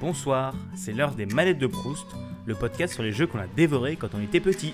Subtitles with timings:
[0.00, 2.06] Bonsoir, c'est l'heure des manettes de Proust,
[2.46, 4.72] le podcast sur les jeux qu'on a dévorés quand on était petit.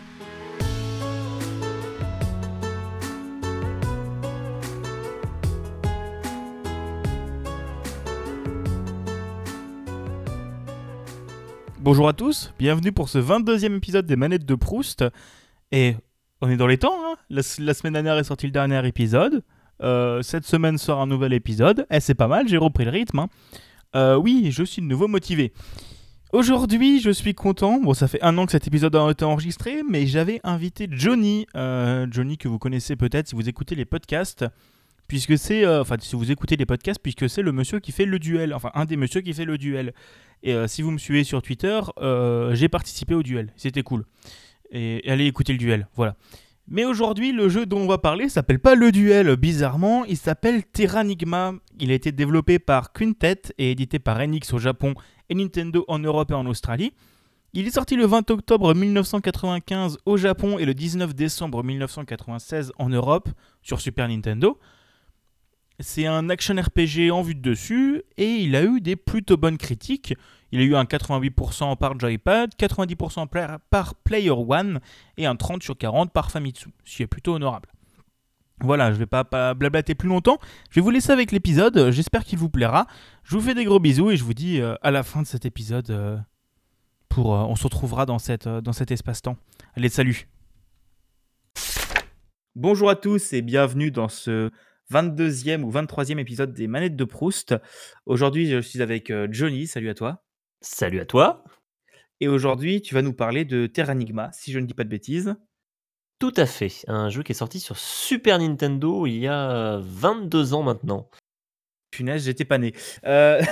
[11.81, 15.07] Bonjour à tous, bienvenue pour ce 22e épisode des manettes de Proust.
[15.73, 15.97] Et
[16.43, 19.43] on est dans les temps, hein la, semaine dernière est sorti le dernier épisode.
[19.83, 21.87] Euh, cette semaine sort un nouvel épisode.
[21.91, 23.21] Eh, c'est pas mal, j'ai repris le rythme.
[23.21, 23.29] hein.
[23.95, 25.53] Euh, oui, je suis de nouveau motivé.
[26.33, 27.79] Aujourd'hui, je suis content.
[27.81, 31.47] Bon, ça fait un an que cet épisode a été enregistré, mais j'avais invité Johnny.
[31.57, 34.45] Euh, Johnny que vous connaissez peut-être si vous écoutez les podcasts.
[35.07, 35.65] Puisque c'est.
[35.65, 38.53] euh, enfin, si vous écoutez les podcasts, puisque c'est le monsieur qui fait le duel.
[38.55, 39.93] Enfin, un des messieurs qui fait le duel.
[40.43, 41.81] Et si vous me suivez sur Twitter,
[42.53, 43.51] j'ai participé au duel.
[43.57, 44.05] C'était cool.
[44.71, 45.89] Et allez écouter le duel.
[45.95, 46.17] Voilà.
[46.67, 50.65] Mais aujourd'hui, le jeu dont on va parler s'appelle pas le duel, bizarrement, il s'appelle
[50.65, 51.53] Terranigma.
[51.79, 54.95] Il a été développé par Quintet et édité par Enix au Japon
[55.29, 56.95] et Nintendo en Europe et en Australie.
[57.53, 62.89] Il est sorti le 20 octobre 1995 au Japon et le 19 décembre 1996 en
[62.89, 63.29] Europe
[63.63, 64.59] sur Super Nintendo.
[65.81, 69.59] C'est un action RPG en vue de dessus et il a eu des plutôt bonnes
[69.59, 70.15] critiques.
[70.53, 73.27] Il a eu un 88% par Joypad, 90%
[73.71, 74.81] par- Player One
[75.17, 77.71] et un 30 sur 40 par Famitsu, ce qui est plutôt honorable.
[78.61, 80.39] Voilà, je vais pas, pas blablater plus longtemps.
[80.71, 81.91] Je vais vous laisser avec l'épisode.
[81.91, 82.87] J'espère qu'il vous plaira.
[83.25, 85.27] Je vous fais des gros bisous et je vous dis euh, à la fin de
[85.27, 86.17] cet épisode euh,
[87.09, 87.35] pour.
[87.35, 88.19] euh, on se retrouvera dans,
[88.63, 89.37] dans cet espace-temps.
[89.77, 90.29] Allez, salut.
[92.55, 94.51] Bonjour à tous et bienvenue dans ce
[94.95, 97.57] 22e ou 23e épisode des Manettes de Proust.
[98.07, 99.67] Aujourd'hui, je suis avec euh, Johnny.
[99.67, 100.25] Salut à toi.
[100.61, 101.43] Salut à toi.
[102.21, 105.35] Et aujourd'hui, tu vas nous parler de Terranigma, si je ne dis pas de bêtises.
[106.21, 106.85] Tout à fait.
[106.87, 111.11] Un jeu qui est sorti sur Super Nintendo il y a 22 ans maintenant.
[111.91, 112.73] Punaise, j'étais pas né.
[113.05, 113.43] Euh,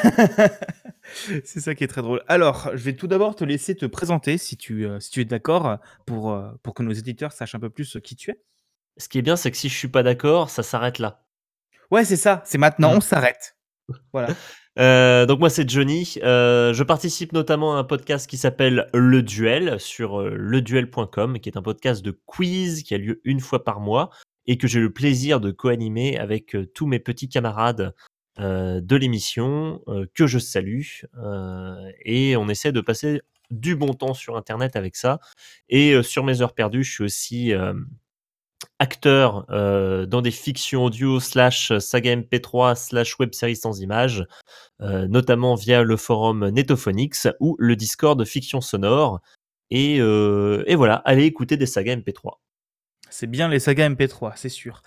[1.45, 2.23] C'est ça qui est très drôle.
[2.29, 5.25] Alors, je vais tout d'abord te laisser te présenter, si tu, euh, si tu es
[5.25, 8.41] d'accord, pour, pour que nos éditeurs sachent un peu plus qui tu es.
[8.97, 11.23] Ce qui est bien, c'est que si je suis pas d'accord, ça s'arrête là.
[11.93, 12.97] Ouais, c'est ça, c'est maintenant, Mm.
[12.97, 13.57] on s'arrête.
[14.13, 14.29] Voilà.
[14.79, 16.15] Euh, donc moi c'est Johnny.
[16.23, 21.51] Euh, je participe notamment à un podcast qui s'appelle Le Duel sur euh, leduel.com, qui
[21.51, 24.09] est un podcast de quiz qui a lieu une fois par mois
[24.47, 27.95] et que j'ai le plaisir de co-animer avec tous mes petits camarades
[28.39, 30.87] euh, de l'émission euh, que je salue.
[31.23, 31.75] Euh,
[32.07, 33.21] et on essaie de passer
[33.51, 35.21] du bon temps sur Internet avec ça.
[35.69, 37.75] Et euh, sur mes heures perdues, je suis aussi euh,
[38.83, 44.27] acteur euh, dans des fictions audio slash saga MP3 slash web série sans images,
[44.81, 49.21] euh, notamment via le forum Netophonix ou le Discord Fiction Sonore.
[49.71, 52.41] Et, euh, et voilà, allez écouter des sagas MP3.
[53.09, 54.83] C'est bien les sagas MP3, c'est sûr.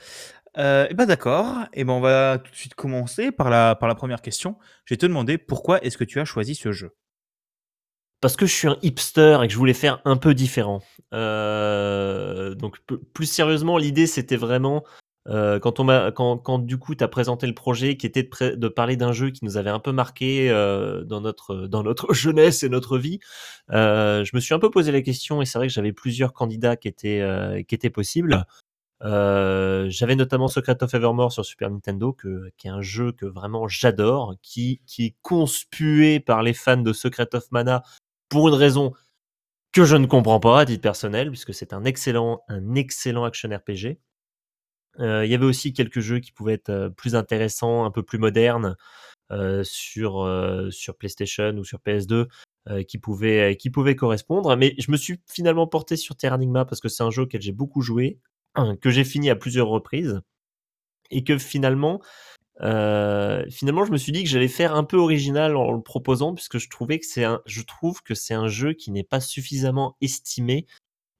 [0.57, 3.95] Et ben d'accord, et ben on va tout de suite commencer par la, par la
[3.95, 4.57] première question.
[4.85, 6.95] Je vais te demander pourquoi est-ce que tu as choisi ce jeu?
[8.25, 10.81] Parce que je suis un hipster et que je voulais faire un peu différent.
[11.13, 12.79] Euh, donc
[13.13, 14.83] plus sérieusement, l'idée c'était vraiment
[15.29, 18.23] euh, quand on m'a quand, quand du coup tu as présenté le projet qui était
[18.23, 22.13] de, parler d'un jeu qui nous avait un peu marqué euh, dans notre dans notre
[22.15, 23.19] jeunesse et notre vie.
[23.69, 26.77] je me suis un peu posé la question et c'est vrai que j'avais plusieurs candidats
[26.77, 28.47] qui étaient qui étaient possibles.
[29.01, 32.17] J'avais notamment Secret of Evermore sur Super Nintendo,
[32.57, 36.91] qui est un jeu que vraiment j'adore, qui, qui est conspué par les fans de
[36.91, 37.83] Secret of Mana
[38.29, 38.93] pour une raison
[39.71, 43.49] que je ne comprends pas à titre personnel, puisque c'est un excellent, un excellent action
[43.49, 43.99] RPG.
[44.99, 48.01] Euh, Il y avait aussi quelques jeux qui pouvaient être euh, plus intéressants, un peu
[48.01, 48.77] plus modernes
[49.31, 50.23] euh, sur,
[50.97, 52.27] PlayStation ou sur PS2
[52.69, 54.55] euh, qui, pouvaient, qui pouvaient correspondre.
[54.55, 57.51] Mais je me suis finalement porté sur Terranigma parce que c'est un jeu auquel j'ai
[57.51, 58.19] beaucoup joué,
[58.81, 60.21] que j'ai fini à plusieurs reprises
[61.11, 62.01] et que finalement,
[62.61, 66.33] euh, finalement, je me suis dit que j'allais faire un peu original en le proposant,
[66.33, 69.19] puisque je trouvais que c'est un, je trouve que c'est un jeu qui n'est pas
[69.19, 70.65] suffisamment estimé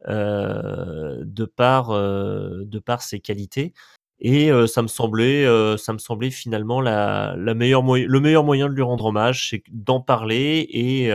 [0.07, 3.73] euh, de par, euh, de par ses qualités.
[4.19, 8.43] Et euh, ça me semblait, euh, ça me semblait finalement la, la meilleure le meilleur
[8.45, 11.05] moyen de lui rendre hommage, c'est d'en parler et,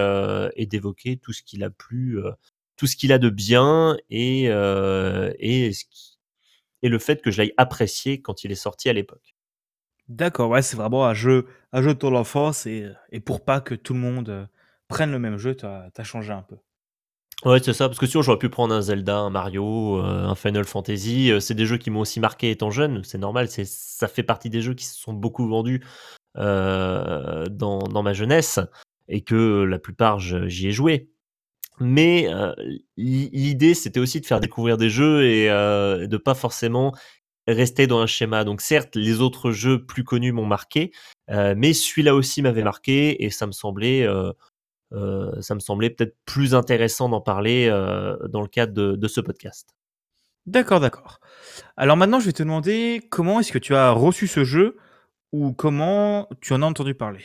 [0.56, 2.18] et d'évoquer tout ce qu'il a plu,
[2.76, 6.18] tout ce qu'il a de bien et, et, ce qui-
[6.82, 9.34] et le fait que je l'aille apprécier quand il est sorti à l'époque.
[10.10, 13.60] D'accord, ouais, c'est vraiment un jeu, un jeu de ton enfance et, et pour pas
[13.60, 14.44] que tout le monde euh,
[14.88, 16.56] prenne le même jeu, tu as, changé un peu.
[17.44, 20.34] Ouais, c'est ça, parce que sinon j'aurais pu prendre un Zelda, un Mario, euh, un
[20.34, 21.30] Final Fantasy.
[21.30, 24.24] euh, C'est des jeux qui m'ont aussi marqué étant jeune, c'est normal, c'est ça fait
[24.24, 25.80] partie des jeux qui se sont beaucoup vendus
[26.38, 28.58] euh, dans, dans ma jeunesse
[29.08, 31.08] et que la plupart j'y ai joué.
[31.80, 32.52] Mais euh,
[32.96, 36.94] l'i- l'idée c'était aussi de faire découvrir des jeux et euh, de pas forcément
[37.52, 38.44] rester dans un schéma.
[38.44, 40.92] Donc certes, les autres jeux plus connus m'ont marqué,
[41.28, 44.06] mais celui-là aussi m'avait marqué et ça me semblait,
[44.92, 47.68] ça me semblait peut-être plus intéressant d'en parler
[48.28, 49.74] dans le cadre de ce podcast.
[50.46, 51.20] D'accord, d'accord.
[51.76, 54.78] Alors maintenant, je vais te demander comment est-ce que tu as reçu ce jeu
[55.32, 57.22] ou comment tu en as entendu parler?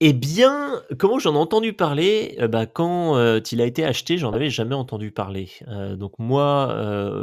[0.00, 2.36] Eh bien, comment j'en ai entendu parler?
[2.50, 5.50] Bah, quand, il a été acheté, j'en avais jamais entendu parler.
[5.96, 6.74] Donc moi,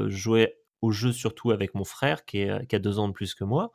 [0.08, 3.14] je jouais au jeu surtout avec mon frère qui est, qui a 2 ans de
[3.14, 3.72] plus que moi.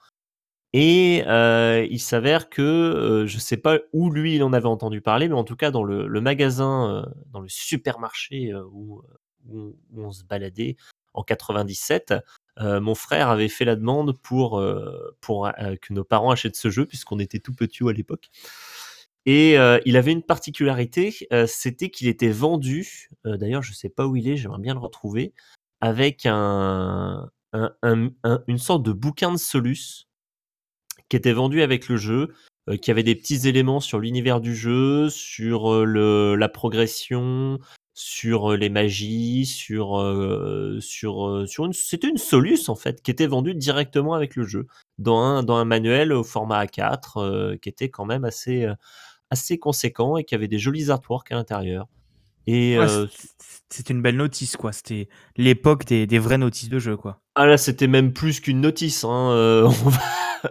[0.75, 5.01] Et heu, il s'avère que, heu, je sais pas où lui il en avait entendu
[5.01, 9.03] parler, mais en tout cas dans le magasin, heu, dans le supermarché, où,
[9.97, 10.77] on se baladait
[11.15, 12.13] en 97,
[12.61, 14.63] heu, mon frère avait fait la demande pour,
[15.23, 15.51] pour,
[15.81, 18.29] que nos parents achètent ce jeu puisqu'on était tout petits à l'époque.
[19.25, 19.55] Et
[19.87, 21.15] il avait une particularité,
[21.47, 25.33] c'était qu'il était vendu, d'ailleurs je sais pas où il est, j'aimerais bien le retrouver,
[25.81, 30.07] avec un un un un une sorte de bouquin de Solus
[31.09, 32.35] qui était vendu avec le jeu,
[32.69, 37.59] heu, qui avait des petits éléments sur l'univers du jeu, sur, le la progression,
[37.95, 39.97] sur, heu, les magies, sur,
[40.81, 44.67] sur, sur une c'était une Solus en fait, qui était vendue directement avec le jeu,
[44.99, 47.21] dans un dans un manuel au format A4,
[47.55, 48.67] heu, qui était quand même assez,
[49.31, 51.89] assez conséquent et qui avait des jolis artworks à l'intérieur
[52.49, 53.09] et Ouais, heu
[53.71, 54.73] c'était une belle notice, quoi.
[54.73, 57.21] C'était l'époque des des vraies notices de jeu, quoi.
[57.35, 60.01] ah là, c'était même plus qu'une notice, hein, heu, on va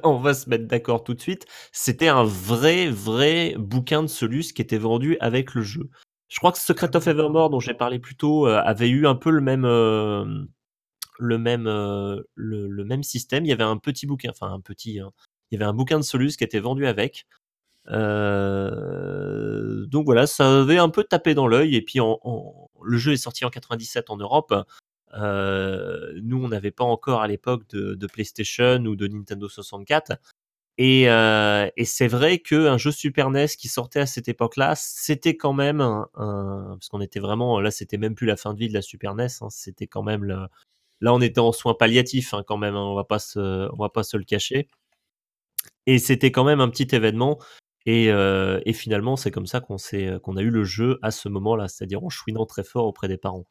[0.04, 1.46] on va se mettre d'accord tout de suite.
[1.72, 5.90] C'était un vrai, vrai bouquin de Solus qui était vendu avec le jeu.
[6.30, 9.16] Je crois que Secret of Evermore dont j'ai parlé plus tôt, heu, avait eu un
[9.16, 9.66] peu le même,
[11.20, 11.66] le même,
[12.36, 13.46] le même système.
[13.46, 15.12] Il y avait un petit bouquin, enfin un petit, hein,
[15.52, 17.26] il y avait un bouquin de Solus qui était vendu avec.
[17.89, 21.75] Heu, donc voilà, ça avait un peu tapé dans l'œil.
[21.75, 22.00] Et puis
[22.84, 24.54] le jeu est sorti en 97 en Europe.
[25.16, 30.13] Heu, nous, on n'avait pas encore à l'époque de PlayStation ou de Nintendo 64
[30.80, 35.36] et heu et c'est vrai qu'un jeu Super NES qui sortait à cette époque-là, c'était
[35.38, 38.69] quand même un parce qu'on était vraiment là, c'était même plus la fin de vie
[38.69, 40.36] de la Super NES, hein, c'était quand même le
[41.01, 43.40] là, on était en soins palliatifs, hein, quand même, hein, on va pas se
[43.74, 44.68] on va pas se le cacher.
[45.88, 47.40] Et c'était quand même un petit événement
[47.88, 51.10] et heu et finalement, c'est comme ça qu'on s'est, qu'on a eu le jeu à
[51.10, 53.48] ce moment-là, c'est-à-dire en chouinant très fort auprès des parents.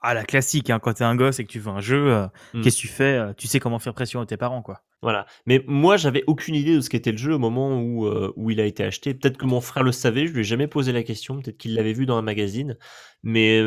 [0.00, 2.08] Ah, la classique, hein, quand tu es un gosse et que tu veux un jeu,
[2.10, 2.62] heu, Mmh.
[2.62, 3.34] qu'est-ce que tu fais?
[3.36, 4.82] Tu sais comment faire pression à tes parents, quoi.
[5.00, 8.60] Voilà, mais moi, j'avais aucune idée de ce qu'était le jeu au moment où, il
[8.60, 9.14] a été acheté.
[9.14, 11.74] Peut-être que mon frère le savait, je lui ai jamais posé la question, peut-être qu'il
[11.74, 12.76] l'avait vu dans un magazine,
[13.22, 13.60] mais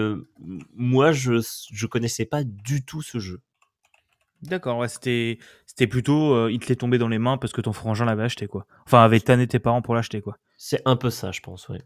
[0.73, 3.41] moi, je je connaissais pas du tout ce jeu.
[4.41, 5.39] D'accord, ouais, c'était
[5.75, 8.23] c'était plutôt, heu, il te l'est tombé dans les mains parce que ton frangin l'avait
[8.23, 8.65] acheté, quoi.
[8.85, 10.37] Enfin, avait tanné tes parents pour l'acheter, quoi.
[10.57, 11.81] C'est un peu ça, je pense, ouais.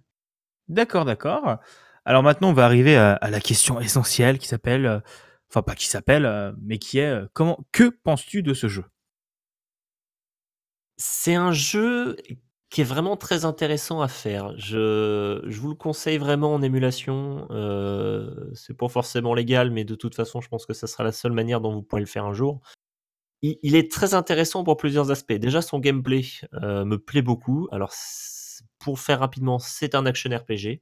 [0.70, 1.58] D'accord, d'accord.
[2.06, 5.02] Alors maintenant, on va arriver à à la question essentielle qui s'appelle, heu,
[5.52, 8.86] enfin pas qui s'appelle, heu, mais qui est, comment que penses-tu de ce jeu?
[10.98, 12.18] C'est un jeu
[12.70, 14.54] qui est vraiment très intéressant à faire.
[14.58, 19.96] Je je vous le conseille vraiment en émulation, heu, c'est pas forcément légal, mais de
[19.96, 22.26] toute façon, je pense que ça sera la seule manière dont vous pourrez le faire
[22.26, 22.62] un jour.
[23.42, 25.32] Il est très intéressant pour plusieurs aspects.
[25.34, 26.24] Déjà, son gameplay,
[26.62, 27.68] heu, me plaît beaucoup.
[27.72, 27.94] Alors
[28.80, 30.82] pour faire rapidement, c'est un action RPG,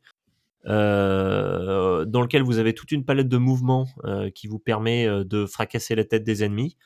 [0.67, 5.45] heu, dans lequel vous avez toute une palette de mouvements, heu, qui vous permet, de
[5.45, 6.77] fracasser la tête des ennemis,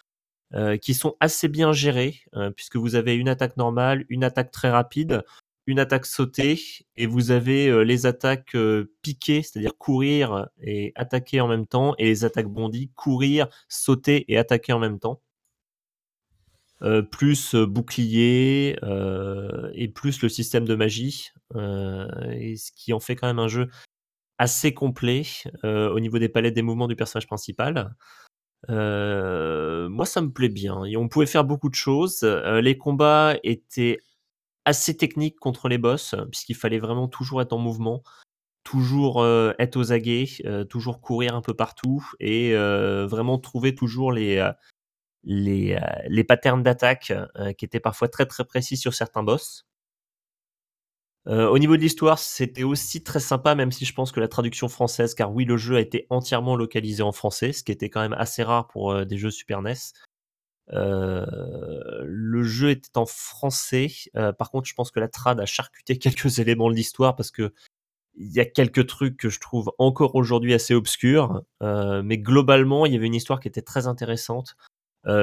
[0.81, 2.21] qui sont assez bien gérés,
[2.57, 5.23] puisque vous avez une attaque normale, une attaque très rapide,
[5.67, 6.59] une attaque sautée
[6.97, 8.57] et vous avez, les attaques,
[9.03, 14.37] piquées, c'est-à-dire courir et attaquer en même temps et les attaques bondies, courir, sauter et
[14.37, 15.21] attaquer en même temps.
[16.83, 23.15] Heu, plus, heu, bouclier, heu et plus le système de magie, ce qui en fait
[23.15, 23.67] quand même un jeu
[24.39, 25.23] assez complet,
[25.63, 27.95] au niveau des palettes des mouvements du personnage principal.
[28.69, 33.99] Moi ça me plaît bien et on pouvait faire beaucoup de choses, les combats étaient
[34.65, 38.03] assez techniques contre les boss, puisqu'il fallait vraiment toujours être en mouvement,
[38.63, 39.25] toujours,
[39.59, 40.27] être aux aguets,
[40.69, 44.37] toujours courir un peu partout et vraiment trouver toujours les,
[45.23, 49.65] les, heu, les patterns d'attaque, heu, qui étaient parfois très, très précis sur certains boss.
[51.27, 54.27] Heu, au niveau de l'histoire, c'était aussi très sympa, même si je pense que la
[54.27, 57.89] traduction française car oui, le jeu a été entièrement localisé en français, ce qui était
[57.89, 59.75] quand même assez rare pour, des jeux Super NES.
[60.69, 63.87] Le jeu était en français,
[64.39, 67.51] par contre, je pense que la trad a charcuté quelques éléments de l'histoire parce qu'il
[68.17, 72.95] y a quelques trucs que je trouve encore aujourd'hui assez obscurs, mais globalement, il y
[72.95, 74.55] avait une histoire qui était très intéressante,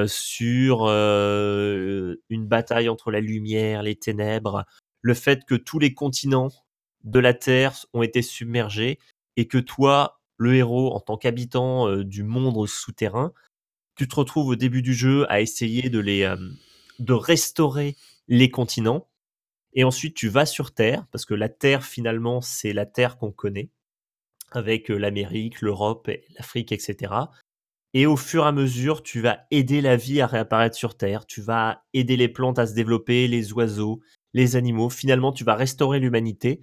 [0.06, 4.64] sur, heu, une bataille entre la lumière, les ténèbres,
[5.02, 6.50] le fait que tous les continents
[7.04, 8.99] de la Terre ont été submergés
[9.37, 13.32] et que toi, le héros, en tant qu'habitant, heu, du monde souterrain,
[13.97, 16.32] tu te retrouves au début du jeu à essayer de les
[17.00, 17.97] de restaurer
[18.28, 19.08] les continents
[19.75, 23.32] et ensuite tu vas sur Terre parce que la Terre finalement c'est la Terre qu'on
[23.32, 23.70] connaît
[24.52, 27.12] avec l'Amérique, l'Europe, l'Afrique, etc.
[27.95, 31.26] Et au fur et à mesure, tu vas aider la vie à réapparaître sur Terre,
[31.26, 34.00] tu vas aider les plantes à se développer, les oiseaux,
[34.35, 34.90] les animaux.
[34.90, 36.61] Finalement, tu vas restaurer l'humanité.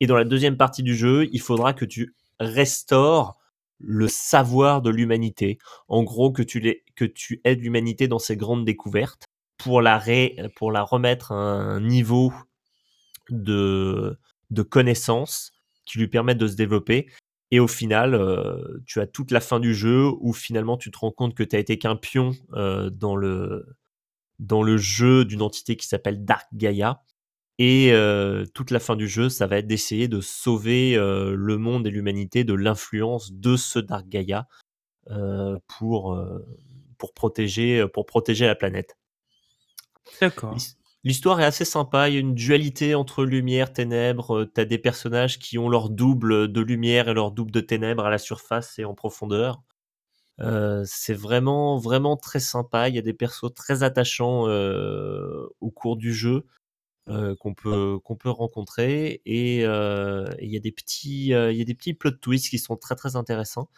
[0.00, 3.36] Et dans la deuxième partie du jeu, il faudra que tu restaures
[3.80, 5.58] le savoir de l'humanité.
[5.88, 9.24] En gros, que tu, que tu aides l'humanité dans ses grandes découvertes
[9.56, 10.02] pour la,
[10.56, 12.32] pour la remettre à un niveau
[13.30, 14.18] de,
[14.50, 15.52] de connaissances
[15.84, 17.08] qui lui permettent de se développer.
[17.50, 20.98] Et au final, euh, tu as toute la fin du jeu où finalement tu te
[20.98, 23.66] rends compte que tu as été qu'un pion euh, dans, le,
[24.38, 27.02] dans le jeu d'une entité qui s'appelle Dark Gaia.
[27.58, 31.86] Et euh, toute la fin du jeu, ça va être d'essayer de sauver le monde
[31.86, 34.46] et l'humanité de l'influence de ce Dark Gaia
[35.66, 36.22] pour,
[36.98, 38.96] pour, protéger, pour protéger la planète.
[40.20, 40.54] D'accord.
[41.08, 44.76] L'histoire est assez sympa, il y a une dualité entre lumière, ténèbres, tu as des
[44.76, 48.78] personnages qui ont leur double de lumière et leur double de ténèbres à la surface
[48.78, 49.62] et en profondeur.
[50.84, 54.42] c'est vraiment, vraiment très sympa, il y a des persos très attachants
[55.60, 56.44] au cours du jeu
[57.06, 62.10] qu'on peut, rencontrer et il y a des petits, il y a des petits plot
[62.20, 63.70] twists qui sont très très intéressants.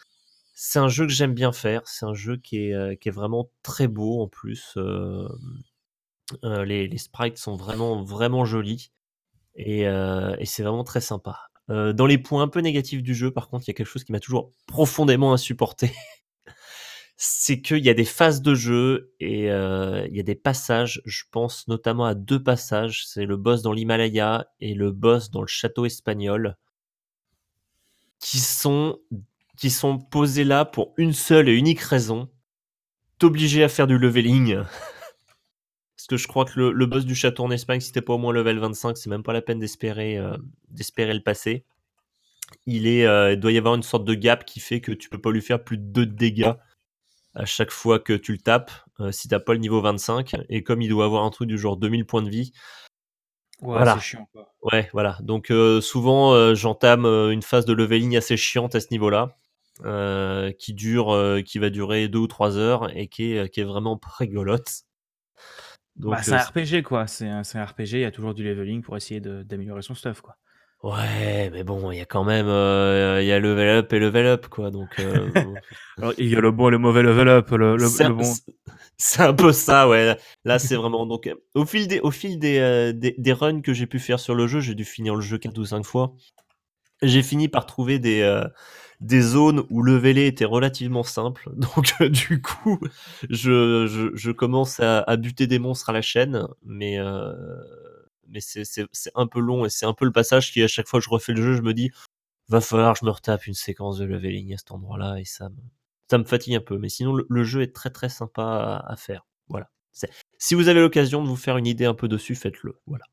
[0.54, 4.20] C'est un jeu que j'aime bien faire, c'est un jeu qui est vraiment très beau
[4.20, 4.76] en plus.
[6.44, 8.92] Euh, les, sprites sont vraiment, vraiment jolis
[9.54, 11.38] et, euh, c'est vraiment très sympa.
[11.70, 13.86] Euh, dans les points un peu négatifs du jeu, par contre, il y a quelque
[13.86, 15.92] chose qui m'a toujours profondément insupporté.
[17.16, 21.02] c'est qu'il y a des phases de jeu et il y a des passages.
[21.04, 23.06] Je pense notamment à deux passages.
[23.06, 26.56] C'est le boss dans l'Himalaya et le boss dans le château espagnol,
[28.18, 28.98] qui sont
[29.56, 32.30] qui sont posés là pour une seule et unique raison
[33.20, 34.58] t'obliger à faire du leveling.
[36.00, 38.18] Parce que je crois que le, boss du château en Espagne, si t'es pas au
[38.18, 40.34] moins level 25, c'est même pas la peine d'espérer euh,
[40.70, 41.66] d'espérer le passer.
[42.64, 45.20] Il, est, euh, doit y avoir une sorte de gap qui fait que tu peux
[45.20, 46.54] pas lui faire plus de 2 dégâts
[47.34, 50.36] à chaque fois que tu le tapes euh, si t'as pas le niveau 25.
[50.48, 52.52] Et comme il doit avoir un truc du genre 2000 points de vie.
[53.60, 53.96] Ouais, voilà.
[53.96, 54.54] c'est chiant quoi.
[54.62, 55.18] Ouais, voilà.
[55.20, 55.52] Donc
[55.82, 59.36] souvent j'entame une phase de leveling assez chiante à ce niveau-là.
[60.58, 63.98] qui dure, qui va durer 2 ou 3 heures et qui est, qui est vraiment
[63.98, 64.24] pas
[66.08, 68.82] Bah, c'est un RPG quoi, c'est un, un, RPG, il y a toujours du leveling
[68.82, 70.36] pour essayer d'améliorer son stuff quoi.
[70.82, 73.98] Ouais, mais bon, il y a quand même, euh, il y a level up et
[73.98, 74.88] level up quoi, donc.
[74.98, 75.28] Euh,
[75.98, 78.32] Alors, il y a le bon et le mauvais level up, le, le, bon.
[78.96, 80.16] C'est un peu ça, ouais.
[80.44, 83.74] Là, c'est vraiment donc au fil des, au fil des, euh, des, des runs que
[83.74, 86.14] j'ai pu faire sur le jeu, j'ai dû finir le jeu 4 ou 5 fois.
[87.02, 88.22] J'ai fini par trouver des
[89.00, 91.50] des zones où le était relativement simple.
[91.56, 92.78] Donc euh, du coup,
[93.28, 97.34] je, je, je commence à, à, buter des monstres à la chaîne, mais euh,
[98.28, 101.00] mais c'est un peu long et c'est un peu le passage qui à chaque fois
[101.00, 101.90] que je refais le jeu, je me dis
[102.48, 105.48] va falloir que je me retape une séquence de leveling à cet endroit-là et ça
[105.48, 105.56] me
[106.10, 106.78] ça me fatigue un peu.
[106.78, 109.26] Mais sinon le, jeu est très très sympa à, faire.
[109.48, 109.70] Voilà.
[110.38, 112.80] Si vous avez l'occasion de vous faire une idée un peu dessus, faites-le.
[112.86, 113.04] Voilà.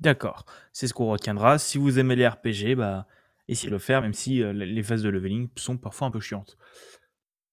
[0.00, 1.58] D'accord, c'est ce qu'on retiendra.
[1.58, 3.06] Si vous aimez les RPG, bah,
[3.48, 6.56] essayez de le faire, même si les phases de leveling sont parfois un peu chiantes.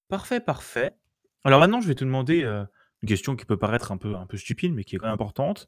[0.08, 0.92] Parfait, parfait.
[1.44, 4.36] Alors maintenant, je vais te demander une question qui peut paraître un peu, un peu
[4.36, 5.66] stupide, mais qui est quand même importante.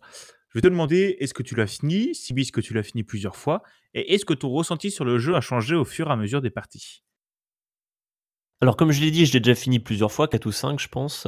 [0.50, 2.14] Je vais te demander, est-ce que tu l'as fini?
[2.14, 3.62] Si oui, est-ce que tu l'as fini plusieurs fois?
[3.92, 6.40] Et est-ce que ton ressenti sur le jeu a changé au fur et à mesure
[6.40, 7.02] des parties?
[8.60, 10.88] Alors, comme je l'ai dit, je l'ai déjà fini plusieurs fois, 4 ou 5, je
[10.88, 11.26] pense.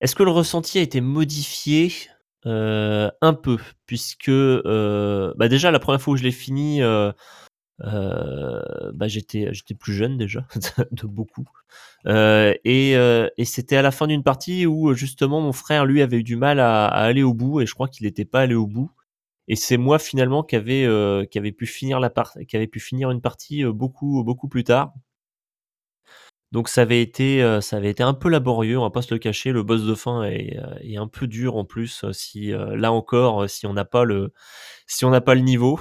[0.00, 1.92] est-ce que le ressenti a été modifié
[2.46, 7.12] euh, un peu, puisque euh, bah déjà la première fois où je l'ai fini, euh,
[7.80, 10.46] bah j'étais j'étais plus jeune déjà
[10.92, 11.46] de beaucoup.
[12.06, 16.24] Et, et c'était à la fin d'une partie où justement mon frère lui avait eu
[16.24, 18.66] du mal à, à aller au bout et je crois qu'il n'était pas allé au
[18.66, 18.90] bout.
[19.48, 20.86] Et c'est moi finalement qui avait
[21.30, 24.64] qui avait pu finir la part qui avait pu finir une partie beaucoup beaucoup plus
[24.64, 24.92] tard
[26.54, 29.12] donc ça avait été, euh, ça avait été un peu laborieux, on va pas se
[29.12, 29.50] le cacher.
[29.50, 32.04] Le boss de fin est, euh, un peu dur en plus.
[32.04, 34.30] Euh, si là encore, si on n'a pas le,
[35.40, 35.80] niveau,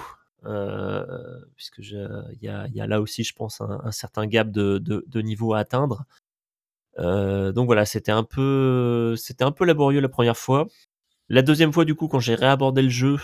[1.56, 5.60] puisque il y a, là aussi, je pense, un, certain gap de, de, niveau à
[5.60, 6.06] atteindre.
[6.98, 10.66] donc voilà, c'était un peu, c'était un peu laborieux la première fois.
[11.30, 13.18] La deuxième fois, du coup, quand j'ai réabordé le jeu,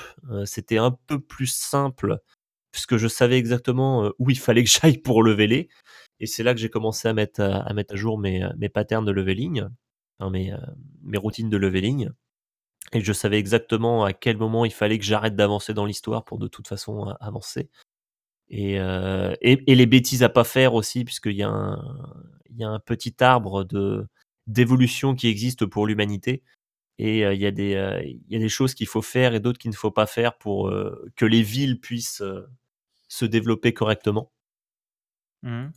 [0.46, 2.20] c'était un peu plus simple
[2.72, 5.70] puisque je savais exactement où il fallait que j'aille pour leveler.
[6.20, 9.06] Et c'est là que j'ai commencé à mettre à, mettre à jour mes, mes patterns
[9.06, 9.64] de leveling,
[10.20, 10.54] mes,
[11.04, 12.10] mes routines de leveling.
[12.94, 16.40] Et je savais exactement à quel moment il fallait que j'arrête d'avancer dans l'histoire pour
[16.40, 17.70] de toute façon avancer.
[18.50, 21.80] Et, et, les bêtises à pas faire aussi, puisqu'il y, a un,
[22.50, 23.66] y a un petit arbre
[24.48, 26.44] d'évolution qui existe pour l'humanité
[26.98, 29.60] et il y a des il y a des choses qu'il faut faire et d'autres
[29.60, 30.74] qu'il ne faut pas faire pour
[31.16, 32.24] que les villes puissent
[33.10, 34.32] se développer correctement.
[35.44, 35.68] Mmh.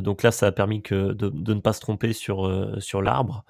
[0.00, 3.44] donc là, ça a permis que de, de ne pas se tromper sur sur l'arbre.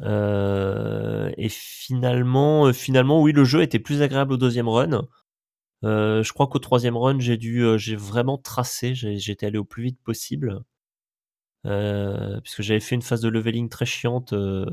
[0.00, 5.08] et finalement, finalement, oui, le jeu était plus agréable au deuxième run.
[5.82, 10.00] je crois qu'au troisième run, j'ai dû, j'ai vraiment tracé, j'étais allé au plus vite
[10.02, 10.62] possible.
[11.64, 14.66] Euh, puisque j'avais fait une phase de leveling très chiante euh,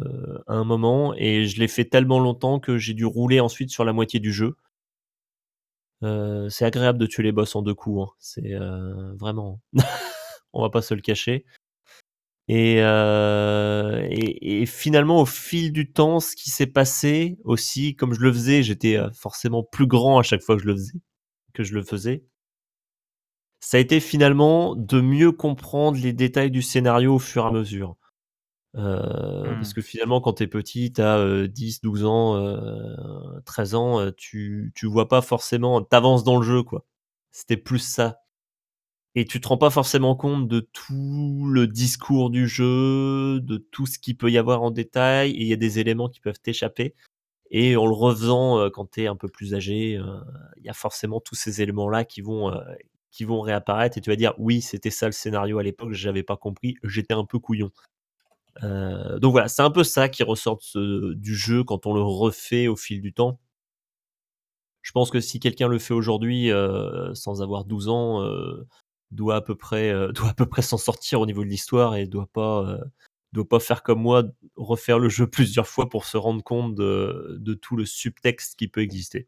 [0.48, 3.86] à un moment et je l'ai fait tellement longtemps que j'ai dû rouler ensuite sur
[3.86, 4.56] la moitié du jeu.
[6.04, 8.14] Euh, c'est agréable de tuer les boss en deux coups, hein.
[8.20, 8.56] c'est
[9.20, 9.62] vraiment.
[10.54, 11.46] On va pas se le cacher.
[12.48, 18.22] Et, et, et, finalement, au fil du temps, ce qui s'est passé aussi, comme je
[18.22, 21.00] le faisais, j'étais forcément plus grand à chaque fois que je le faisais.
[21.54, 22.24] Que je le faisais
[23.60, 27.52] ça a été finalement de mieux comprendre les détails du scénario au fur et à
[27.52, 27.96] mesure.
[28.76, 29.74] Euh, parce Mmh.
[29.74, 34.72] que finalement, quand t'es petit, t'as euh, 10, 12 ans, euh, 13 ans, euh, tu,
[34.76, 36.86] tu vois pas forcément, t'avances dans le jeu, quoi.
[37.32, 38.22] C'était plus ça.
[39.16, 43.86] Et tu te rends pas forcément compte de tout le discours du jeu, de tout
[43.88, 46.40] ce qu'il peut y avoir en détail, et il y a des éléments qui peuvent
[46.40, 46.96] t'échapper.
[47.52, 50.22] Et en le refaisant euh, quand t'es un peu plus âgé, euh,
[50.58, 52.60] il y a forcément tous ces éléments-là qui vont, euh,
[53.12, 56.24] qui vont réapparaître et tu vas dire oui, c'était ça le scénario à l'époque, j'avais
[56.24, 57.72] pas compris, j'étais un peu couillon.
[58.64, 62.02] Euh, donc voilà, c'est un peu ça qui ressort ce- du jeu quand on le
[62.02, 63.40] refait au fil du temps.
[64.82, 68.66] Je pense que si quelqu'un le fait aujourd'hui euh, sans avoir 12 ans, euh,
[69.12, 71.96] doit à peu près, euh, doit à peu près s'en sortir au niveau de l'histoire
[71.96, 72.78] et doit pas, euh,
[73.34, 74.24] doit pas faire comme moi,
[74.56, 78.68] refaire le jeu plusieurs fois pour se rendre compte de, de tout le subtexte qui
[78.68, 79.28] peut exister.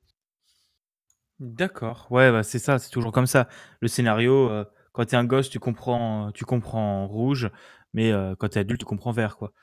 [1.39, 2.07] D'accord.
[2.11, 3.47] Ouais, bah, c'est ça, c'est toujours comme ça.
[3.79, 4.49] Le scénario,
[4.93, 7.49] quand tu es un gosse, tu comprends tu comprends rouge,
[7.93, 9.53] mais heu, quand tu es adulte, tu comprends vert, quoi.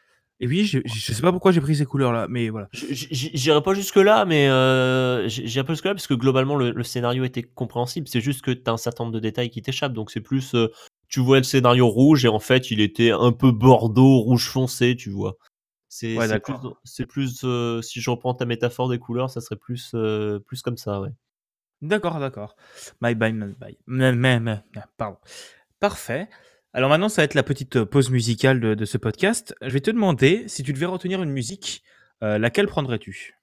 [0.41, 2.69] Et oui, je je sais pas pourquoi j'ai pris ces couleurs-là, mais voilà.
[2.73, 6.83] J'irai pas jusque là, mais euh, j'irai pas jusque là parce que globalement le, le
[6.85, 8.07] scénario était compréhensible.
[8.09, 9.95] C'est juste que t'as un certain nombre de détails qui t'échappent.
[9.95, 10.69] Donc c'est plus, euh,
[11.09, 14.95] tu vois le scénario rouge et en fait il était un peu bordeaux, rouge foncé,
[14.95, 15.37] tu vois.
[15.89, 19.57] C'est Ouais, plus, c'est plus, euh, si je reprends ta métaphore des couleurs, ça serait
[19.57, 21.11] plus, euh, plus comme ça, ouais.
[21.81, 22.57] D'accord, d'accord.
[23.01, 23.79] Bye, my bye.
[23.87, 24.61] Mais mais mais
[24.97, 25.19] pardon.
[25.81, 26.29] Parfait.
[26.75, 29.55] Alors maintenant, ça va être la petite, heu, pause musicale de ce podcast.
[29.63, 31.83] Je vais te demander si tu devais retenir une musique,
[32.23, 33.35] heu, laquelle prendrais-tu?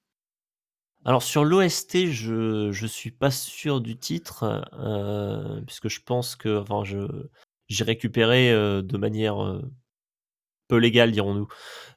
[1.04, 6.58] Alors sur l'OST, je je suis pas sûr du titre, euh, puisque je pense que,
[6.58, 6.82] enfin,
[7.68, 9.62] j'ai récupéré euh, de manière euh,
[10.68, 11.48] peu légale, dirons-nous.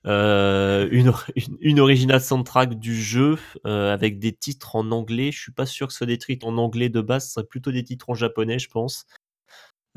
[0.05, 1.11] Euh, une,
[1.61, 5.31] une, original soundtrack du jeu euh, avec des titres en anglais.
[5.31, 7.47] Je suis pas sûr que ce soit des titres en anglais de base, ce serait
[7.47, 9.05] plutôt des titres en japonais, je pense.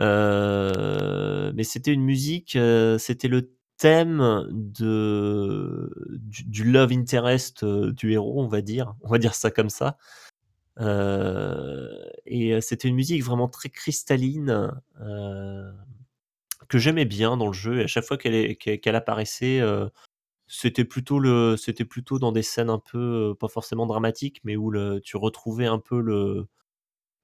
[0.01, 8.13] Euh, mais c'était une musique, euh, c'était le thème de du, love interest euh, du
[8.13, 9.99] héros, on va dire, on va dire ça comme ça.
[12.27, 14.73] Et c'était une musique vraiment très cristalline.
[16.69, 19.61] Que j'aimais bien dans le jeu et à chaque fois qu'elle qu'elle apparaissait,
[20.47, 24.73] c'était plutôt le, c'était plutôt dans des scènes un peu, pas forcément dramatiques, mais où
[25.01, 26.47] tu retrouvais un peu le,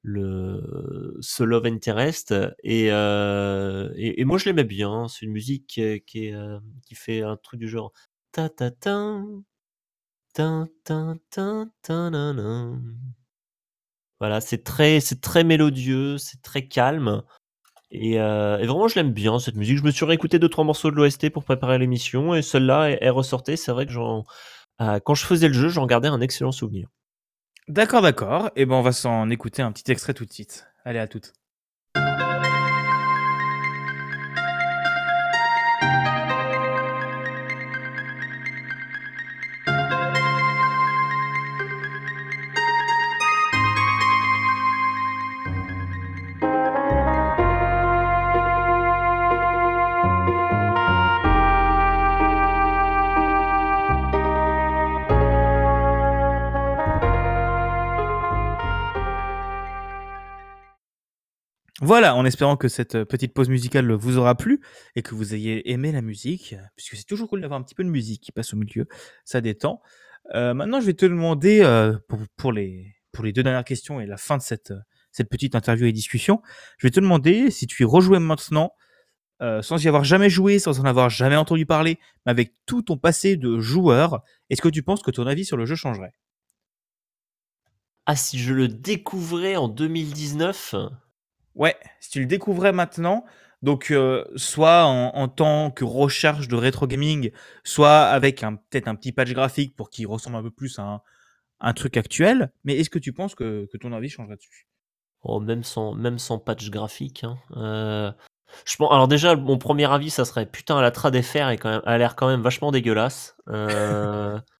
[0.02, 5.08] le, ce love interest et, euh, et, moi je l'aimais bien.
[5.08, 7.92] C'est une musique qui, est- qui, est, euh, qui fait un truc du genre
[8.32, 9.20] ta ta ta
[10.34, 10.48] ta
[10.86, 10.96] ta
[11.32, 11.46] ta
[11.84, 12.48] ta na, na.
[14.20, 17.22] Voilà, c'est très, c'est très mélodieux, c'est très calme.
[17.92, 19.78] Et, euh, et vraiment, je l'aime bien cette musique.
[19.78, 22.98] Je me suis réécouté deux trois morceaux de l'OST pour préparer l'émission et celle-là, elle,
[23.02, 23.56] elle ressortait.
[23.56, 24.24] C'est vrai que j'en,
[24.82, 26.88] euh, quand je faisais le jeu, j'en gardais un excellent souvenir.
[27.68, 28.50] D'accord, d'accord.
[28.56, 30.66] Et ben, on va s'en écouter un petit extrait tout de suite.
[30.84, 31.32] Allez, à toutes.
[61.88, 64.60] Voilà, en espérant que cette, heu, petite pause musicale vous aura plu
[64.94, 67.82] et que vous ayez aimé la musique, puisque c'est toujours cool d'avoir un petit peu
[67.82, 68.86] de musique qui passe au milieu,
[69.24, 69.80] ça détend.
[70.34, 71.98] Heu, maintenant je vais te demander, heu,
[72.36, 72.92] pour les
[73.32, 74.74] 2 dernières questions et la fin de cette,
[75.30, 76.42] petite interview et discussion,
[76.76, 78.74] je vais te demander si tu y rejouais maintenant,
[79.40, 82.98] sans y avoir jamais joué, sans en avoir jamais entendu parler, mais avec tout ton
[82.98, 86.12] passé de joueur, est-ce que tu penses que ton avis sur le jeu changerait?
[88.04, 90.74] Ah, si je le découvrais en 2019,
[91.58, 93.24] Ouais, si tu le découvrais maintenant,
[93.62, 97.32] Donc, euh, soit en, en tant que recherche de rétro gaming,
[97.64, 100.82] soit avec un, peut-être un petit patch graphique pour qu'il ressemble un peu plus à
[100.82, 101.02] un,
[101.60, 102.52] un truc actuel.
[102.64, 104.68] Mais est-ce que tu penses que, que ton avis changerait dessus?
[105.22, 107.24] Oh, même sans, même sans patch graphique.
[107.24, 107.36] Hein.
[107.56, 108.12] Euh,
[108.64, 111.70] je pense, alors déjà, mon premier avis, ça serait putain, la trad FR est quand
[111.70, 113.36] même, a l'air quand même vachement dégueulasse.
[113.48, 114.38] Euh,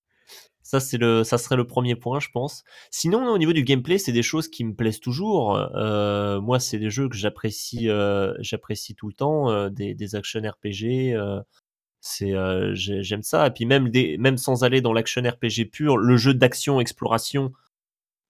[0.69, 2.63] ça, c'est le, ça serait le premier point, je pense.
[2.91, 5.57] Sinon, au niveau du gameplay, c'est des choses qui me plaisent toujours.
[5.57, 10.15] Euh, moi, c'est des jeux que j'apprécie, euh, j'apprécie tout le temps, euh, des, des
[10.15, 11.17] action RPG.
[12.01, 12.33] c'est,
[12.75, 13.47] j'ai- j'aime ça.
[13.47, 17.53] Et puis même, même sans aller dans l'action RPG pur, le jeu d'action exploration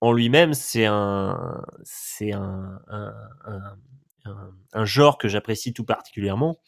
[0.00, 2.80] en lui-même, c'est un, c'est un-
[4.72, 6.60] un genre que j'apprécie tout particulièrement.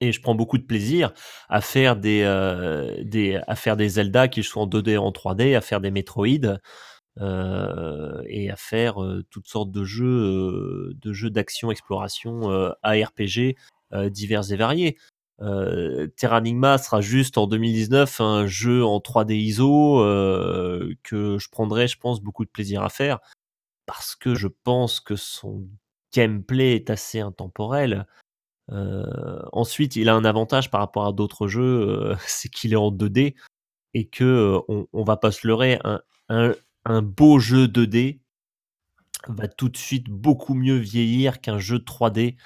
[0.00, 1.12] Et je prends beaucoup de plaisir
[1.48, 6.58] à faire des, euh, Zelda qui soient en 2D en 3D, à faire des Metroid
[7.20, 13.56] euh, et à faire euh, toutes sortes de jeux, de jeux d'action exploration ARPG
[14.10, 14.98] divers et variés.
[16.16, 19.98] Terranigma sera juste en 2019 un jeu en 3D ISO
[21.02, 23.18] que je prendrai, je pense, beaucoup de plaisir à faire
[23.86, 25.66] parce que je pense que son
[26.14, 28.06] gameplay est assez intemporel.
[28.72, 32.76] Euh, ensuite, il a un avantage par rapport à d'autres jeux, euh, c'est qu'il est
[32.76, 33.34] en 2D
[33.94, 35.78] et que euh, on, va pas se leurrer,
[36.28, 38.20] un, beau jeu 2D
[39.28, 42.36] va tout de suite beaucoup mieux vieillir qu'un jeu 3D,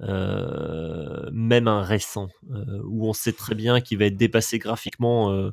[0.00, 2.28] euh, même un récent,
[2.84, 5.50] où on sait très bien qu'il va être dépassé graphiquement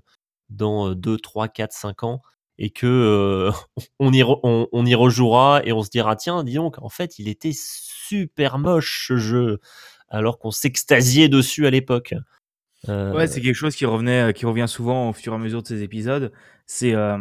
[0.50, 2.22] dans 2, 3, 4, 5 ans
[2.58, 3.52] et que
[4.00, 7.54] on, y y rejouera et on se dira tiens dis donc en fait il était
[7.54, 9.60] super moche ce jeu
[10.12, 12.13] alors qu'on s'extasiait dessus à l'époque.
[12.89, 15.39] Euh, Ouais, c'est quelque chose qui revenait, euh, qui revient souvent au fur et à
[15.39, 16.32] mesure de ces épisodes.
[16.67, 17.17] C'est euh,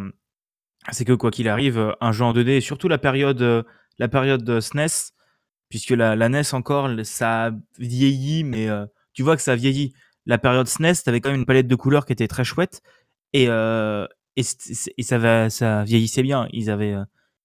[0.90, 3.66] c'est que quoi qu'il arrive, un jeu en 2D, et surtout la période,
[3.98, 5.12] la période de SNES,
[5.68, 8.68] puisque la, NES encore, ça a vieilli, mais
[9.12, 9.92] tu vois que ça a vieilli.
[10.24, 12.80] La période SNES, t'avais quand même une palette de couleurs qui était très chouette,
[13.34, 16.48] et, et, ça, va, ça vieillissait bien.
[16.54, 16.96] Ils avaient,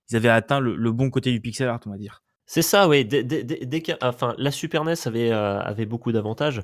[0.10, 2.24] ils avaient atteint le bon côté du pixel art, on va dire.
[2.48, 3.06] C'est ça, oui.
[3.06, 6.62] Dès, enfin, la Super NES avait, euh, avait beaucoup d'avantages.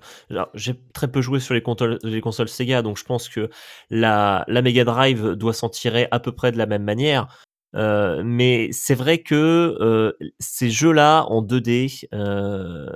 [0.54, 3.50] J'ai très peu joué sur les consoles, les consoles Sega, donc je pense que
[3.90, 7.28] la, la Mega Drive doit s'en tirer à peu près de la même manière.
[7.76, 12.88] Euh, mais c'est vrai que euh, ces jeux-là en 2D, euh,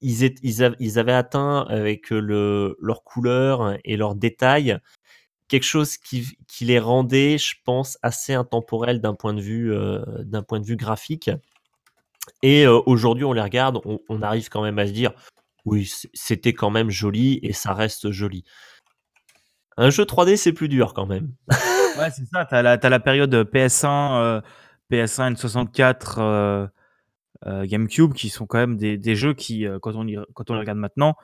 [0.00, 4.78] ils, ils, ils avaient atteint avec le, leur couleur et leurs détails
[5.48, 10.04] quelque chose qui, les rendait, je pense, assez intemporels d'un point de vue, euh,
[10.76, 11.30] graphique.
[12.42, 15.12] Et euh, aujourd'hui, on les regarde, on, arrive quand même à se dire,
[15.64, 18.44] oui, c'était quand même joli et ça reste joli.
[19.76, 21.32] Un jeu 3D, c'est plus dur quand même.
[21.98, 22.44] Ouais, c'est ça.
[22.44, 24.40] T'as la, t'as la période PS1, euh,
[24.90, 26.66] PS1, N64, euh,
[27.46, 30.60] euh, GameCube, qui sont quand même des, jeux qui, euh, quand, on quand on les
[30.60, 31.16] regarde maintenant,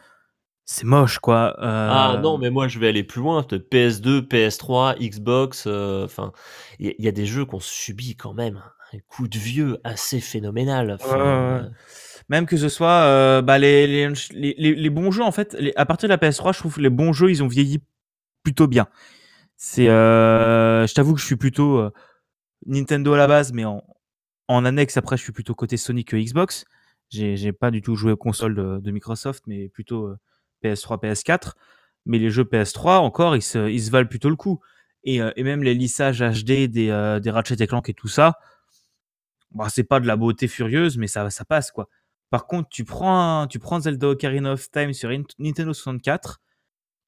[0.64, 1.54] c'est moche, quoi.
[1.86, 3.42] Ah Euh, non, mais moi je vais aller plus loin.
[3.42, 5.64] peut-être PS2, PS3, Xbox.
[5.66, 6.32] euh, Enfin,
[6.78, 10.20] il y, y a des jeux qu'on subit quand même un coup de vieux assez
[10.20, 10.90] phénoménal.
[11.00, 11.22] ouais, Enfin, ouais,
[11.60, 11.64] ouais.
[11.66, 11.68] euh,
[12.30, 15.84] Même que ce soit bah, les, les, les, les- bons jeux, en fait, les- à
[15.86, 17.82] partir de la PS3, je trouve que les bons jeux, ils ont vieilli
[18.42, 18.88] plutôt bien.
[19.56, 21.90] C'est, je t'avoue que je suis plutôt
[22.66, 23.82] Nintendo à la base, mais en,
[24.48, 26.64] en annexe, après, je suis plutôt côté Sony que Xbox.
[27.10, 30.14] J'ai j'ai pas du tout joué aux consoles de, de Microsoft, mais plutôt
[30.64, 31.56] PS3, PS4.
[32.06, 34.60] Mais les jeux PS3, encore, ils se, valent plutôt le coup.
[35.04, 38.38] Et, euh, même les lissages HD des, euh, des Ratchet et Clank et tout ça,
[39.52, 41.88] bah, c'est pas de la beauté furieuse, mais ça, passe, quoi.
[42.30, 46.40] Par contre, tu prends, tu prends Zelda Ocarina of Time sur Int- Nintendo 64.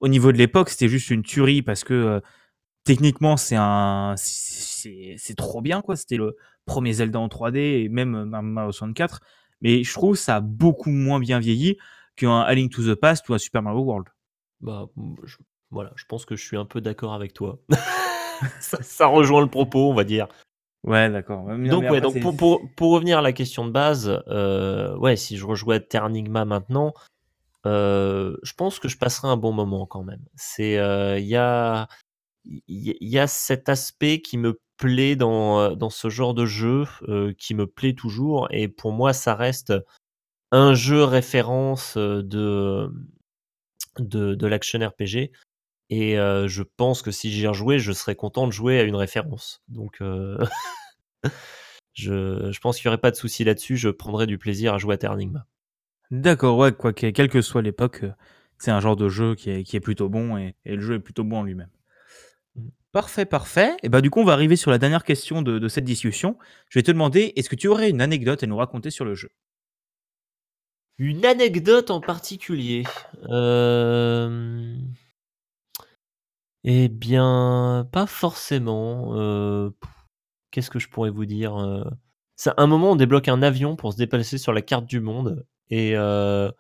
[0.01, 2.21] Au niveau de l'époque, c'était juste une tuerie parce que euh,
[2.85, 5.97] techniquement, c'est un, c'est trop bien, quoi.
[5.97, 9.21] C'était le premier Zelda en 3D et même euh, Mario 64.
[9.63, 11.79] Mais je trouve ça a beaucoup moins bien vieilli
[12.17, 14.09] qu'un A Link to the Past ou un Super Mario World.
[14.61, 14.89] bah,
[15.25, 15.37] je-
[15.71, 17.59] voilà, je pense que je suis un peu d'accord avec toi.
[18.61, 20.29] ça, ça rejoint le propos, on va dire.
[20.85, 21.47] Ouais, d'accord.
[21.59, 25.37] Donc ouais, donc pour, pour, pour revenir à la question de base, euh, ouais, si
[25.37, 26.95] je rejouais à Terranigma maintenant,
[27.67, 30.25] euh, je pense que je passerai un bon moment quand même.
[30.37, 31.89] C'est euh, il y a
[32.45, 37.33] il y, a cet aspect qui me plaît dans dans ce genre de jeu, euh,
[37.37, 39.73] qui me plaît toujours, et pour moi ça reste
[40.53, 42.91] un jeu référence de
[43.99, 45.33] de, de l'action RPG.
[45.91, 48.97] Et euh, je pense que si j'y rejouais, je serais content de jouer à une
[48.97, 49.63] référence.
[49.69, 50.37] Donc, euh,
[51.95, 53.77] je, je pense qu'il n'y aurait pas de souci là-dessus.
[53.77, 55.47] Je prendrais du plaisir à jouer à Terranigma.
[56.11, 58.05] D'accord, ouais, quoi que- quelle que soit l'époque,
[58.59, 60.95] c'est un genre de jeu qui est, qui est plutôt bon et, et le jeu
[60.97, 61.71] est plutôt bon en lui-même.
[62.57, 62.69] Mm.
[62.93, 63.77] Parfait, parfait.
[63.83, 66.39] Et bah du coup, on va arriver sur la dernière question de, de cette discussion.
[66.71, 69.15] Je vais te demander, est-ce que tu aurais une anecdote à nous raconter sur le
[69.15, 69.31] jeu?
[70.99, 72.85] Une anecdote en particulier.
[73.29, 74.77] Euh...
[76.69, 79.15] Eh bien, pas forcément.
[79.15, 79.71] Euh,
[80.51, 81.85] qu'est-ce que je pourrais vous dire euh?
[82.35, 85.47] C'est un moment, on débloque un avion pour se déplacer sur la carte du monde.
[85.71, 86.51] Et, euh,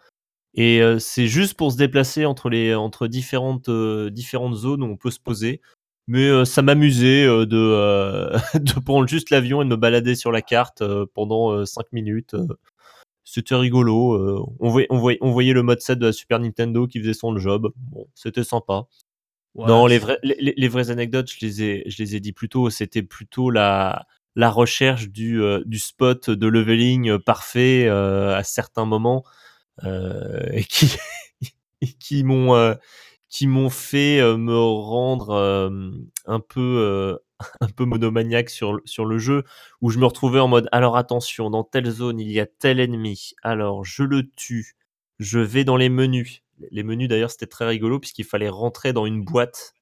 [1.00, 5.60] c'est juste pour se déplacer entre, différentes zones où on peut se poser.
[6.06, 7.46] Mais ça m'amusait de,
[8.58, 12.36] de prendre juste l'avion et de me balader sur la carte pendant 5 minutes.
[13.28, 14.54] C'était rigolo.
[14.60, 17.12] on, voyait, on, voyait, on voyait le mode 7 de la Super Nintendo qui faisait
[17.12, 17.72] son job.
[17.76, 18.86] Bon, c'était sympa
[19.56, 22.68] non, les, vrais, les, vraies anecdotes, je les ai, je les ai dit plus tôt,
[22.68, 28.84] c'était plutôt la, la recherche du, euh, du spot de leveling parfait euh, à certains
[28.84, 29.24] moments
[29.84, 30.96] euh, et qui,
[31.98, 32.76] qui m'ont
[33.28, 35.70] qui m'ont fait me rendre
[36.26, 37.18] un peu
[37.60, 39.44] un peu monomaniaque sur, sur le jeu
[39.80, 42.80] où je me retrouvais en mode alors attention dans telle zone il y a tel
[42.80, 44.74] ennemi alors je le tue
[45.18, 49.06] je vais dans les menus les menus d'ailleurs c'était très rigolo puisqu'il fallait rentrer dans
[49.06, 49.74] une boîte.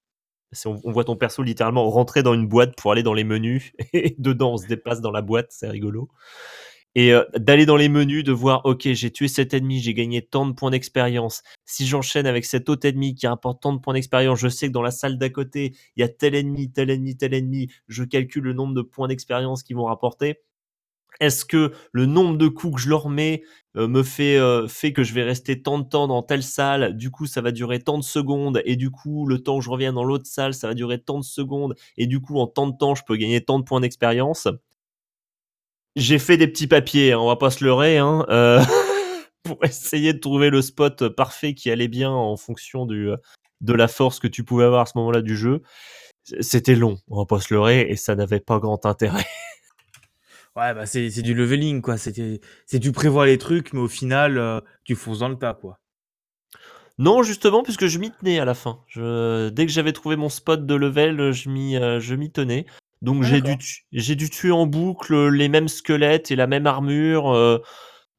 [0.67, 3.73] On, on, voit ton perso littéralement rentrer dans une boîte pour aller dans les menus
[3.93, 6.09] et dedans on se déplace dans la boîte, c'est rigolo.
[6.97, 10.23] Et euh, d'aller dans les menus, de voir, ok, j'ai tué cet ennemi, j'ai gagné
[10.23, 11.43] tant de points d'expérience.
[11.65, 14.73] Si j'enchaîne avec cet autre ennemi qui rapporte tant de points d'expérience, je sais que
[14.73, 17.69] dans la salle d'à côté, il y a tel ennemi, tel ennemi, tel ennemi.
[17.89, 20.39] Je calcule le nombre de points d'expérience qu'ils vont rapporter.
[21.21, 23.43] Est-ce que le nombre de coups que je leur mets
[23.77, 26.97] euh, me fait, euh, fait que je vais rester tant de temps dans telle salle,
[26.97, 29.71] du coup ça va durer tant de secondes, et du coup le temps que je
[29.71, 32.67] reviens dans l'autre salle, ça va durer tant de secondes, et du coup en tant
[32.67, 34.49] de temps je peux gagner tant de points d'expérience?
[35.97, 38.61] J'ai fait des petits papiers, hein, on va pas se leurrer, hein, euh,
[39.45, 43.11] pour essayer de trouver le spot parfait qui allait bien en fonction du,
[43.61, 45.63] de la force que tu pouvais avoir à ce moment-là du jeu.
[46.41, 49.27] C'était long, on va pas se leurrer, et ça n'avait pas grand intérêt.
[50.57, 51.97] Ouais, bah c'est du leveling, quoi.
[51.99, 55.81] C'est tu prévois les trucs, mais au final, euh, tu fonces dans le tas, quoi.
[56.99, 58.79] Non, justement, puisque je m'y tenais à la fin.
[58.87, 62.67] Je, dès que j'avais trouvé mon spot de level, je m'y euh, je m'y tenais.
[63.05, 63.57] Donc ah, j'ai dû,
[63.93, 67.61] j'ai dû tuer en boucle les mêmes squelettes et la même armure.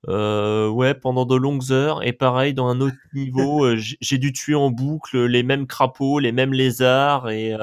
[0.08, 2.04] Euh, ouais, pendant de longues heures.
[2.04, 6.32] Et pareil, dans un autre niveau, j'ai dû tuer en boucle les mêmes crapauds, les
[6.32, 7.56] mêmes lézards et,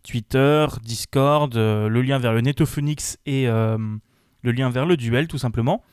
[0.07, 5.37] Twitter, Discord, euh, le lien vers le Netophonix et le lien vers le duel, tout
[5.37, 5.83] simplement.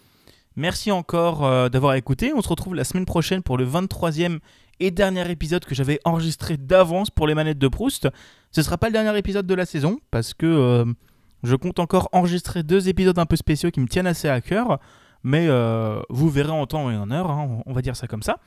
[0.57, 2.33] Merci encore d'avoir écouté.
[2.33, 4.39] On se retrouve la semaine prochaine pour le 23e
[4.79, 8.09] et dernier épisode que j'avais enregistré d'avance pour les manettes de Proust.
[8.53, 10.85] Ce ne sera pas le dernier épisode de la saison parce que
[11.45, 14.81] je compte encore enregistrer deux épisodes un peu spéciaux qui me tiennent assez à cœur,
[15.23, 18.23] mais euh, vous verrez en temps et en heure, hein, on va dire ça comme
[18.23, 18.39] ça.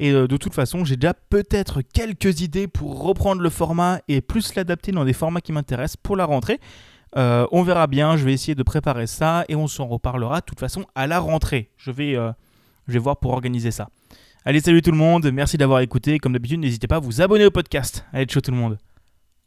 [0.00, 4.20] Et euh, de toute façon, j'ai déjà peut-être quelques idées pour reprendre le format et
[4.20, 6.58] plus l'adapter dans des formats qui m'intéressent pour la rentrée.
[7.16, 10.46] Euh, on verra bien, je vais essayer de préparer ça et on s'en reparlera de
[10.46, 11.70] toute façon à la rentrée.
[11.76, 13.88] Je vais, je vais voir pour organiser ça.
[14.44, 16.18] Allez, salut tout le monde, merci d'avoir écouté.
[16.18, 18.06] Comme d'habitude, n'hésitez pas à vous abonner au podcast.
[18.12, 18.89] Allez, ciao tout le monde.